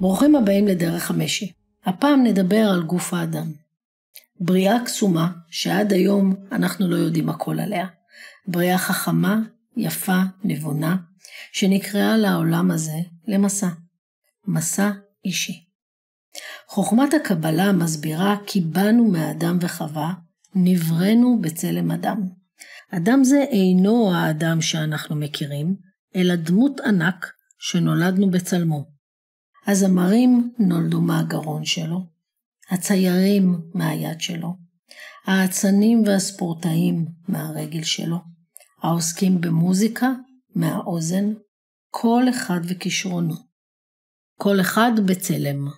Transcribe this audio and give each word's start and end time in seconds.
ברוכים 0.00 0.36
הבאים 0.36 0.66
לדרך 0.66 1.10
המשי. 1.10 1.52
הפעם 1.84 2.22
נדבר 2.22 2.70
על 2.74 2.82
גוף 2.82 3.14
האדם. 3.14 3.52
בריאה 4.40 4.84
קסומה, 4.84 5.32
שעד 5.50 5.92
היום 5.92 6.34
אנחנו 6.52 6.88
לא 6.88 6.96
יודעים 6.96 7.28
הכל 7.28 7.60
עליה. 7.60 7.86
בריאה 8.46 8.78
חכמה, 8.78 9.40
יפה, 9.76 10.18
נבונה, 10.44 10.96
שנקראה 11.52 12.16
לעולם 12.16 12.70
הזה 12.70 12.98
למסע. 13.28 13.68
מסע 14.46 14.90
אישי. 15.24 15.64
חוכמת 16.68 17.14
הקבלה 17.14 17.72
מסבירה 17.72 18.36
כי 18.46 18.60
באנו 18.60 19.04
מאדם 19.04 19.58
וחווה, 19.60 20.12
נבראנו 20.54 21.38
בצלם 21.40 21.90
אדם. 21.90 22.28
אדם 22.90 23.24
זה 23.24 23.44
אינו 23.50 24.14
האדם 24.14 24.62
שאנחנו 24.62 25.16
מכירים, 25.16 25.76
אלא 26.16 26.34
דמות 26.34 26.80
ענק 26.80 27.32
שנולדנו 27.58 28.30
בצלמו. 28.30 28.99
הזמרים 29.66 30.52
נולדו 30.58 31.00
מהגרון 31.00 31.64
שלו, 31.64 32.06
הציירים 32.70 33.60
מהיד 33.74 34.20
שלו, 34.20 34.56
האצנים 35.26 36.02
והספורטאים 36.06 37.06
מהרגל 37.28 37.82
שלו, 37.82 38.18
העוסקים 38.82 39.40
במוזיקה 39.40 40.08
מהאוזן, 40.54 41.32
כל 41.90 42.22
אחד 42.30 42.60
וכישרונו. 42.68 43.34
כל 44.38 44.60
אחד 44.60 44.92
בצלם. 45.06 45.68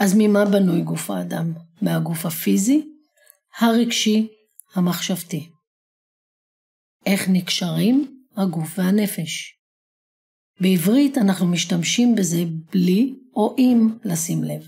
אז 0.00 0.14
ממה 0.18 0.44
בנוי 0.44 0.82
גוף 0.82 1.10
האדם? 1.10 1.52
מהגוף 1.82 2.26
הפיזי, 2.26 2.88
הרגשי, 3.58 4.28
המחשבתי. 4.74 5.50
איך 7.06 7.28
נקשרים 7.28 8.24
הגוף 8.36 8.78
והנפש? 8.78 9.57
בעברית 10.60 11.18
אנחנו 11.18 11.46
משתמשים 11.46 12.14
בזה 12.14 12.44
בלי 12.72 13.14
או 13.34 13.54
עם 13.58 13.98
לשים 14.04 14.44
לב. 14.44 14.62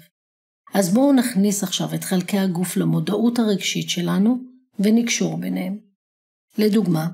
אז 0.74 0.94
בואו 0.94 1.12
נכניס 1.12 1.62
עכשיו 1.62 1.94
את 1.94 2.04
חלקי 2.04 2.38
הגוף 2.38 2.76
למודעות 2.76 3.38
הרגשית 3.38 3.90
שלנו 3.90 4.38
ונקשור 4.78 5.36
ביניהם. 5.36 5.78
לדוגמה, 6.58 7.08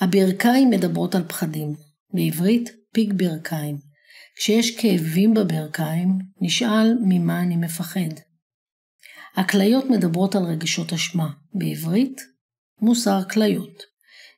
הברכיים 0.00 0.70
מדברות 0.70 1.14
על 1.14 1.24
פחדים, 1.28 1.74
בעברית 2.14 2.70
פיק 2.92 3.12
ברכיים. 3.12 3.76
כשיש 4.36 4.76
כאבים 4.76 5.34
בברכיים, 5.34 6.18
נשאל 6.40 6.98
ממה 7.04 7.40
אני 7.40 7.56
מפחד. 7.56 8.14
הכליות 9.36 9.84
מדברות 9.84 10.34
על 10.34 10.42
רגשות 10.42 10.92
אשמה, 10.92 11.28
בעברית 11.54 12.20
מוסר 12.80 13.20
כליות. 13.30 13.82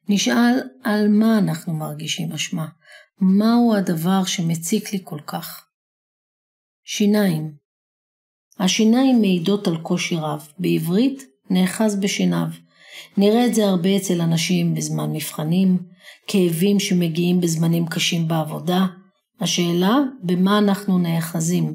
נשאל 0.09 0.61
על 0.85 1.09
מה 1.09 1.39
אנחנו 1.39 1.75
מרגישים 1.75 2.33
אשמה, 2.33 2.67
מהו 3.21 3.75
הדבר 3.75 4.25
שמציק 4.25 4.93
לי 4.93 5.01
כל 5.05 5.21
כך. 5.27 5.67
שיניים 6.85 7.59
השיניים 8.59 9.21
מעידות 9.21 9.69
על 9.69 9.77
קושי 9.77 10.17
רב, 10.17 10.49
בעברית 10.59 11.27
נאחז 11.51 11.97
בשיניו. 12.01 12.47
נראה 13.17 13.47
את 13.47 13.55
זה 13.55 13.65
הרבה 13.65 13.97
אצל 13.97 14.21
אנשים 14.21 14.75
בזמן 14.75 15.13
מבחנים, 15.13 15.79
כאבים 16.27 16.81
שמגיעים 16.81 17.41
בזמנים 17.41 17.87
קשים 17.87 18.29
בעבודה. 18.29 18.87
השאלה, 19.41 19.97
במה 20.23 20.59
אנחנו 20.59 20.99
נאחזים? 20.99 21.75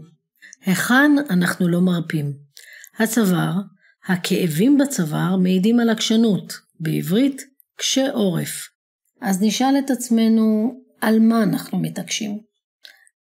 היכן 0.66 1.12
אנחנו 1.30 1.68
לא 1.68 1.82
מרפים? 1.82 2.34
הצוואר, 3.00 3.54
הכאבים 4.08 4.78
בצוואר 4.78 5.36
מעידים 5.38 5.80
על 5.80 5.90
עקשנות, 5.90 6.54
בעברית 6.80 7.42
קשה 7.78 8.12
עורף. 8.12 8.70
אז 9.22 9.42
נשאל 9.42 9.76
את 9.86 9.92
עצמנו, 9.92 10.74
על 11.04 11.20
מה 11.20 11.44
אנחנו 11.44 11.80
מתעקשים? 11.80 12.40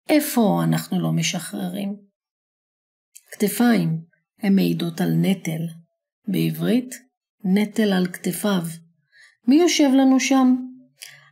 איפה 0.09 0.61
אנחנו 0.63 1.01
לא 1.01 1.11
משחררים? 1.11 1.95
כתפיים, 3.31 4.01
הן 4.39 4.55
מעידות 4.55 5.01
על 5.01 5.13
נטל. 5.13 5.61
בעברית, 6.27 6.95
נטל 7.43 7.93
על 7.93 8.07
כתפיו. 8.07 8.61
מי 9.47 9.55
יושב 9.55 9.89
לנו 9.93 10.19
שם? 10.19 10.55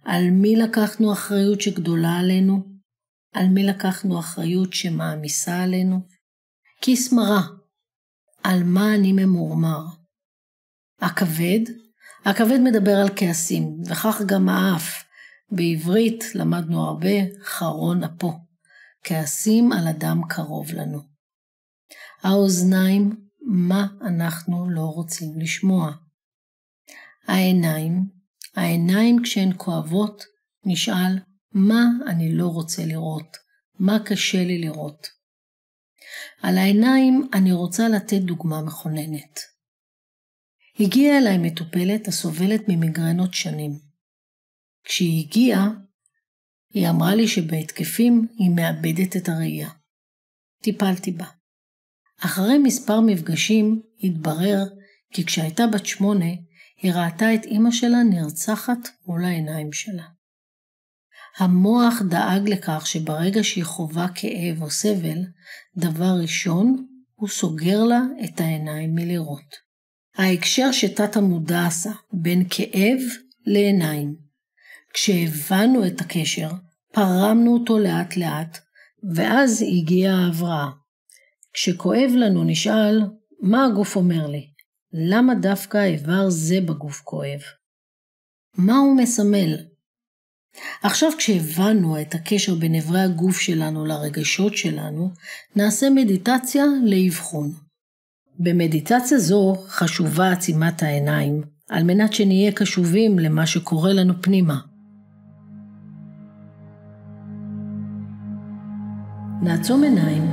על 0.05 0.23
מי 0.31 0.55
לקחנו 0.55 1.13
אחריות 1.13 1.61
שגדולה 1.61 2.19
עלינו? 2.19 2.63
על 3.33 3.47
מי 3.47 3.63
לקחנו 3.63 4.19
אחריות 4.19 4.73
שמעמיסה 4.73 5.63
עלינו? 5.63 5.99
כיס 6.81 7.13
מרה, 7.13 7.41
על 8.43 8.63
מה 8.63 8.95
אני 8.95 9.11
ממורמר? 9.11 9.85
הכבד, 11.01 11.59
הכבד 12.25 12.59
מדבר 12.63 12.95
על 12.95 13.09
כעסים, 13.15 13.77
וכך 13.85 14.21
גם 14.25 14.49
האף. 14.49 15.08
בעברית 15.51 16.23
למדנו 16.35 16.81
הרבה 16.81 17.15
חרון 17.43 18.03
אפו, 18.03 18.33
כעסים 19.03 19.71
על 19.71 19.87
אדם 19.87 20.21
קרוב 20.29 20.71
לנו. 20.71 20.99
האוזניים, 22.23 23.15
מה 23.41 23.87
אנחנו 24.01 24.69
לא 24.69 24.81
רוצים 24.81 25.39
לשמוע. 25.39 25.91
העיניים, 27.27 28.09
העיניים 28.55 29.23
כשהן 29.23 29.53
כואבות, 29.57 30.23
נשאל 30.65 31.19
מה 31.51 31.85
אני 32.07 32.35
לא 32.35 32.47
רוצה 32.47 32.85
לראות, 32.85 33.37
מה 33.79 33.97
קשה 34.05 34.43
לי 34.43 34.61
לראות. 34.61 35.07
על 36.41 36.57
העיניים 36.57 37.29
אני 37.33 37.51
רוצה 37.51 37.89
לתת 37.89 38.21
דוגמה 38.21 38.61
מכוננת. 38.61 39.39
הגיעה 40.79 41.17
אליי 41.17 41.37
מטופלת 41.37 42.07
הסובלת 42.07 42.61
ממיגרנות 42.67 43.33
שנים. 43.33 43.88
כשהיא 44.89 45.25
הגיעה, 45.25 45.69
היא 46.73 46.89
אמרה 46.89 47.15
לי 47.15 47.27
שבהתקפים 47.27 48.27
היא 48.37 48.49
מאבדת 48.49 49.15
את 49.15 49.29
הראייה. 49.29 49.69
טיפלתי 50.63 51.11
בה. 51.11 51.25
אחרי 52.21 52.57
מספר 52.57 52.99
מפגשים 53.01 53.81
התברר 54.03 54.63
כי 55.13 55.25
כשהייתה 55.25 55.67
בת 55.67 55.85
שמונה, 55.85 56.25
היא 56.81 56.93
ראתה 56.93 57.35
את 57.35 57.45
אמא 57.45 57.71
שלה 57.71 58.03
נרצחת 58.03 58.77
מול 59.05 59.25
העיניים 59.25 59.73
שלה. 59.73 60.05
המוח 61.37 62.01
דאג 62.09 62.49
לכך 62.49 62.87
שברגע 62.87 63.43
שהיא 63.43 63.63
חווה 63.63 64.07
כאב 64.15 64.61
או 64.61 64.69
סבל, 64.69 65.25
דבר 65.77 66.13
ראשון, 66.21 66.87
הוא 67.15 67.29
סוגר 67.29 67.83
לה 67.83 68.01
את 68.23 68.41
העיניים 68.41 68.95
מלראות. 68.95 69.55
ההקשר 70.15 70.71
שתת 70.71 71.17
המודע 71.17 71.65
עשה 71.67 71.91
בין 72.13 72.43
כאב 72.49 72.99
לעיניים. 73.45 74.28
כשהבנו 74.93 75.87
את 75.87 76.01
הקשר, 76.01 76.49
פרמנו 76.93 77.53
אותו 77.53 77.79
לאט 77.79 78.17
לאט, 78.17 78.57
ואז 79.15 79.61
הגיעה 79.61 80.15
ההבראה. 80.15 80.69
כשכואב 81.53 82.11
לנו 82.15 82.43
נשאל, 82.43 83.01
מה 83.41 83.65
הגוף 83.65 83.95
אומר 83.95 84.27
לי? 84.27 84.47
למה 84.93 85.35
דווקא 85.35 85.85
איבר 85.85 86.29
זה 86.29 86.61
בגוף 86.61 87.01
כואב? 87.03 87.39
מה 88.57 88.77
הוא 88.77 88.97
מסמל? 88.97 89.57
עכשיו 90.83 91.11
כשהבנו 91.17 92.01
את 92.01 92.15
הקשר 92.15 92.55
בין 92.55 92.75
אברי 92.75 93.01
הגוף 93.01 93.39
שלנו 93.39 93.85
לרגשות 93.85 94.57
שלנו, 94.57 95.09
נעשה 95.55 95.89
מדיטציה 95.89 96.63
לאבחון. 96.83 97.51
במדיטציה 98.39 99.19
זו 99.19 99.55
חשובה 99.67 100.31
עצימת 100.31 100.83
העיניים, 100.83 101.43
על 101.69 101.83
מנת 101.83 102.13
שנהיה 102.13 102.51
קשובים 102.51 103.19
למה 103.19 103.47
שקורה 103.47 103.93
לנו 103.93 104.13
פנימה. 104.21 104.59
נעצום 109.41 109.83
עיניים 109.83 110.27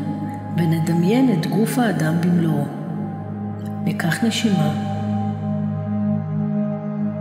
ונדמיין 0.56 1.32
את 1.32 1.46
גוף 1.46 1.78
האדם 1.78 2.14
במלואו. 2.20 2.64
ניקח 3.84 4.24
נשימה. 4.24 4.72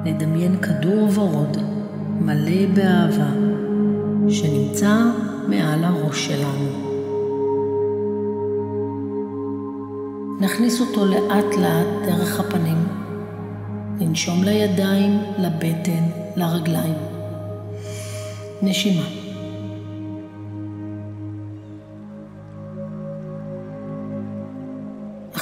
נדמיין 0.03 0.57
כדור 0.57 1.09
ורוד 1.13 1.57
מלא 2.19 2.65
באהבה 2.73 3.29
שנמצא 4.29 4.95
מעל 5.47 5.83
הראש 5.83 6.25
שלנו. 6.25 6.85
נכניס 10.39 10.81
אותו 10.81 11.05
לאט 11.05 11.55
לאט 11.61 12.05
דרך 12.05 12.39
הפנים. 12.39 12.87
ננשום 13.99 14.43
לידיים, 14.43 15.19
לבטן, 15.37 16.03
לרגליים. 16.35 16.95
נשימה. 18.61 19.24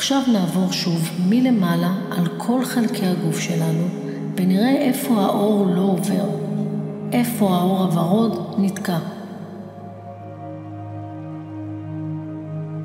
עכשיו 0.04 0.22
נעבור 0.34 0.72
שוב 0.72 1.10
מלמעלה 1.30 1.94
על 2.12 2.28
כל 2.38 2.66
חלקי 2.66 3.06
הגוף 3.06 3.40
שלנו 3.40 3.88
ונראה 4.36 4.76
איפה 4.76 5.22
האור 5.22 5.68
לא 5.68 5.82
עובר, 5.82 6.26
איפה 7.12 7.56
האור 7.56 7.84
הוורוד 7.84 8.56
נתקע. 8.58 8.98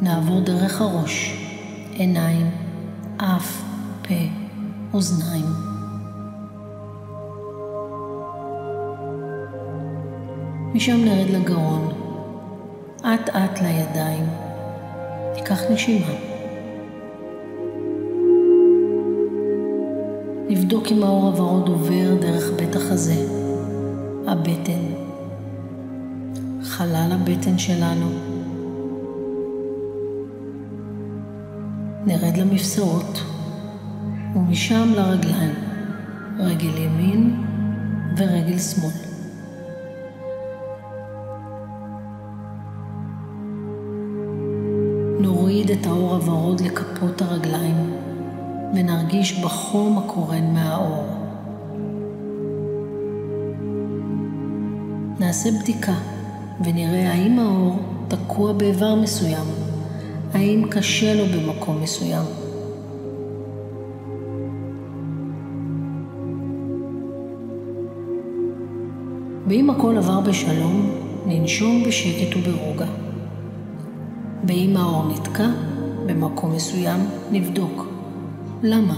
נעבור 0.02 0.40
דרך 0.40 0.80
הראש, 0.80 1.36
עיניים, 1.92 2.50
אף, 3.16 3.62
פה, 4.02 4.14
אוזניים. 4.94 5.46
משם 10.74 11.04
נרד 11.04 11.30
לגרון, 11.30 11.92
אט 13.00 13.28
אט 13.28 13.60
לידיים. 13.62 14.26
ניקח 15.34 15.60
נשימה. 15.70 16.37
נבדוק 20.50 20.86
אם 20.86 21.02
האור 21.02 21.26
הוורוד 21.26 21.68
עובר 21.68 22.14
דרך 22.20 22.50
בית 22.56 22.76
החזה, 22.76 23.26
הבטן, 24.26 24.80
חלל 26.62 27.10
הבטן 27.12 27.58
שלנו. 27.58 28.06
נרד 32.06 32.36
למפסעות, 32.36 33.22
ומשם 34.34 34.92
לרגליים, 34.96 35.54
רגל 36.38 36.78
ימין 36.78 37.44
ורגל 38.16 38.58
שמאל. 38.58 38.90
נוריד 45.20 45.70
את 45.70 45.86
האור 45.86 46.14
הוורוד 46.14 46.60
לכפות 46.60 47.22
הרגליים 47.22 48.07
ונרגיש 48.74 49.40
בחום 49.40 49.98
הקורן 49.98 50.54
מהאור. 50.54 51.06
נעשה 55.20 55.50
בדיקה 55.50 55.94
ונראה 56.64 57.12
האם 57.12 57.38
האור 57.38 57.78
תקוע 58.08 58.52
באיבר 58.52 58.94
מסוים, 58.94 59.46
האם 60.34 60.64
קשה 60.70 61.14
לו 61.14 61.24
במקום 61.26 61.82
מסוים. 61.82 62.24
ואם 69.48 69.70
הכל 69.70 69.96
עבר 69.96 70.20
בשלום, 70.20 70.90
ננשום 71.26 71.82
בשקט 71.86 72.36
וברוגע. 72.36 72.86
ואם 74.44 74.76
האור 74.76 75.12
נתקע 75.12 75.48
במקום 76.06 76.52
מסוים, 76.52 77.00
נבדוק. 77.30 77.97
למה? 78.62 78.94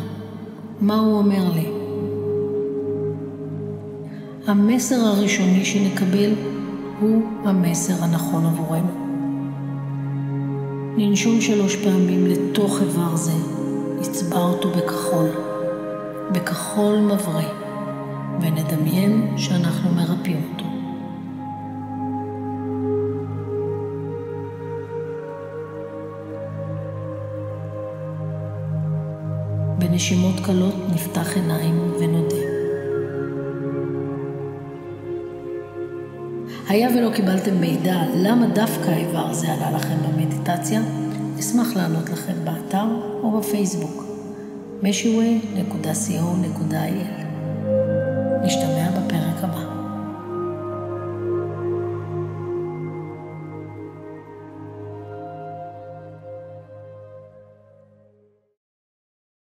מה 0.80 0.98
הוא 0.98 1.18
אומר 1.18 1.50
לי? 1.54 1.66
המסר 4.46 4.94
הראשוני 4.94 5.64
שנקבל 5.64 6.34
הוא 7.00 7.22
המסר 7.44 8.04
הנכון 8.04 8.46
עבורנו. 8.46 9.00
ננשום 10.96 11.40
שלוש 11.40 11.76
פעמים 11.76 12.26
לתוך 12.26 12.82
איבר 12.82 13.16
זה, 13.16 13.32
נצבע 14.00 14.38
אותו 14.38 14.70
בכחול, 14.70 15.28
בכחול 16.32 16.98
מבריא, 16.98 17.48
ונדמיין 18.40 19.34
שאנחנו 19.36 19.90
מרפאים 19.90 20.42
אותו. 20.52 20.69
בנשימות 30.00 30.34
קלות 30.46 30.74
נפתח 30.94 31.36
עיניים 31.36 31.92
ונודה. 32.00 32.36
היה 36.68 36.88
ולא 36.90 37.10
קיבלתם 37.14 37.60
מידע 37.60 38.02
למה 38.14 38.46
דווקא 38.46 38.90
האיבר 38.90 39.26
הזה 39.26 39.52
עלה 39.52 39.70
לכם 39.70 39.96
במדיטציה, 40.08 40.80
אשמח 41.40 41.76
לענות 41.76 42.10
לכם 42.10 42.34
באתר 42.44 42.86
או 43.22 43.40
בפייסבוק, 43.40 44.04
משווה.co.il. 44.82 46.04
נשתמע 48.44 48.90
בפרק. 48.90 49.20